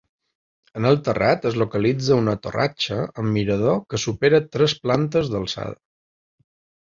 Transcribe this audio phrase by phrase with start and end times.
[0.79, 5.77] En el terrat es localitza una torratxa amb mirador que supera tres plantes d'alçada.